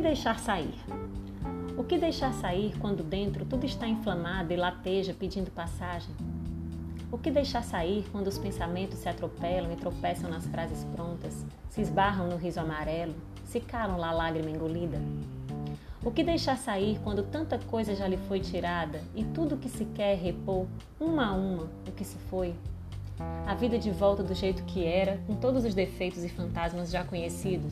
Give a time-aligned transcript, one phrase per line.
[0.00, 0.74] deixar sair?
[1.76, 6.14] O que deixar sair quando dentro tudo está inflamado e lateja pedindo passagem?
[7.10, 11.80] O que deixar sair quando os pensamentos se atropelam e tropeçam nas frases prontas, se
[11.80, 13.14] esbarram no riso amarelo,
[13.44, 14.98] se calam na lágrima engolida?
[16.04, 19.84] O que deixar sair quando tanta coisa já lhe foi tirada e tudo que se
[19.84, 20.66] quer repor,
[20.98, 22.54] uma a uma, o que se foi?
[23.46, 27.04] A vida de volta do jeito que era, com todos os defeitos e fantasmas já
[27.04, 27.70] conhecidos?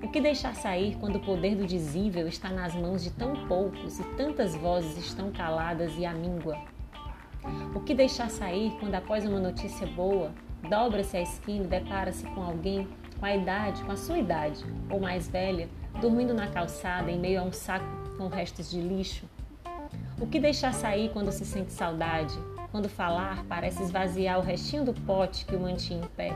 [0.00, 3.98] O que deixar sair quando o poder do dizível está nas mãos de tão poucos
[3.98, 6.56] e tantas vozes estão caladas e à míngua?
[7.74, 10.30] O que deixar sair quando, após uma notícia boa,
[10.70, 12.86] dobra-se a esquina e depara-se com alguém
[13.18, 15.68] com a idade, com a sua idade, ou mais velha,
[16.00, 17.84] dormindo na calçada em meio a um saco
[18.16, 19.26] com restos de lixo?
[20.20, 22.38] O que deixar sair quando se sente saudade,
[22.70, 26.32] quando falar parece esvaziar o restinho do pote que o mantinha em pé?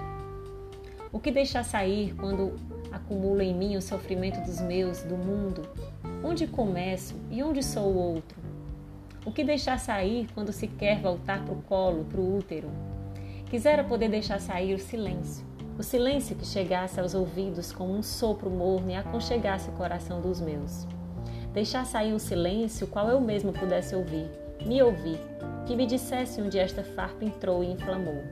[1.12, 2.56] O que deixar sair quando
[2.92, 5.68] acumulo em mim o sofrimento dos meus, do mundo?
[6.22, 8.40] Onde começo e onde sou o outro?
[9.24, 12.70] O que deixar sair quando se quer voltar para o colo, para o útero?
[13.48, 15.46] Quisera poder deixar sair o silêncio,
[15.78, 20.40] o silêncio que chegasse aos ouvidos como um sopro morno e aconchegasse o coração dos
[20.40, 20.86] meus.
[21.52, 24.28] Deixar sair um silêncio qual eu mesmo pudesse ouvir,
[24.64, 25.20] me ouvir,
[25.66, 28.22] que me dissesse onde esta farpa entrou e inflamou.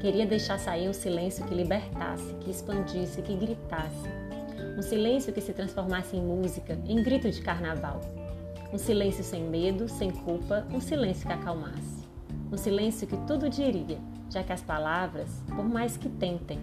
[0.00, 4.08] Queria deixar sair um silêncio que libertasse, que expandisse, que gritasse.
[4.78, 8.00] Um silêncio que se transformasse em música, em grito de carnaval.
[8.72, 12.08] Um silêncio sem medo, sem culpa, um silêncio que acalmasse.
[12.50, 13.98] Um silêncio que tudo diria,
[14.30, 16.60] já que as palavras, por mais que tentem,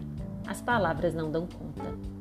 [0.47, 2.16] as palavras não dão conta.